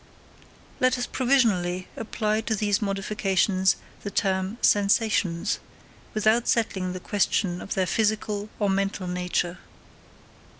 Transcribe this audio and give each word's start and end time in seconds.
Let 0.79 0.97
us 0.97 1.05
provisionally 1.05 1.87
apply 1.95 2.41
to 2.41 2.55
these 2.55 2.81
modifications 2.81 3.75
the 4.01 4.09
term 4.09 4.57
sensations, 4.59 5.59
without 6.15 6.47
settling 6.47 6.93
the 6.93 6.99
question 6.99 7.61
of 7.61 7.75
their 7.75 7.85
physical 7.85 8.49
or 8.57 8.67
mental 8.67 9.05
nature. 9.05 9.59